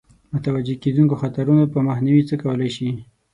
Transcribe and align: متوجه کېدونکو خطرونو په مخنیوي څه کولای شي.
متوجه 0.33 0.75
کېدونکو 0.83 1.15
خطرونو 1.21 1.63
په 1.73 1.79
مخنیوي 1.87 2.23
څه 2.29 2.35
کولای 2.41 2.69
شي. 2.75 2.87